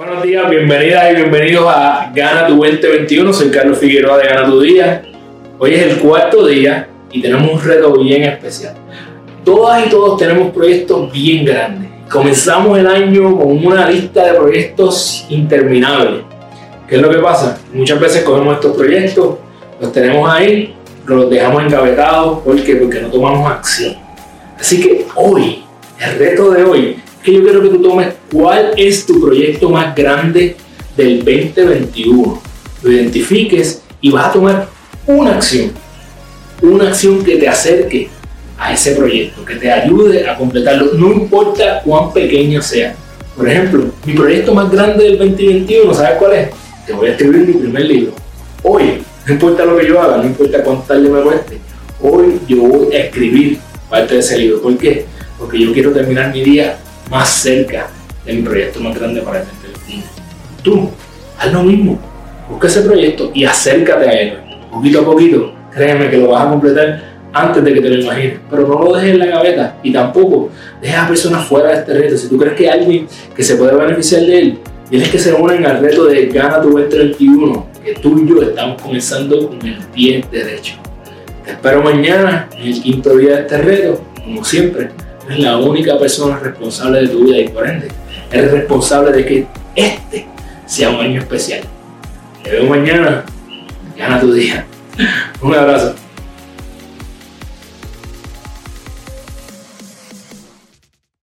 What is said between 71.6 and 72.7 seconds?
de este reto. Si tú crees que